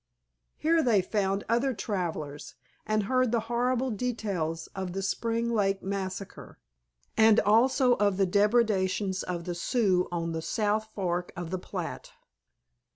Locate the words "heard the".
3.03-3.41